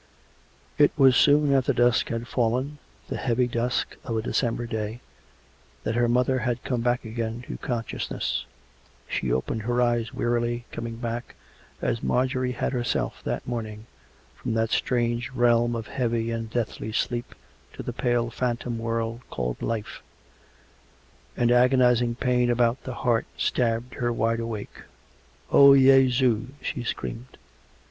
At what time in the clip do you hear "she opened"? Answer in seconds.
9.07-9.61